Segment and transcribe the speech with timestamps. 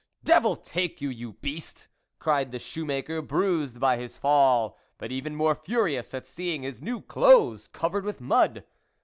[0.23, 1.87] "Devil take you, you beast!"
[2.19, 6.81] cried the shoe maker, bruised by his fall, but even more furious at seeing his
[6.81, 8.63] new clothes covered with mud.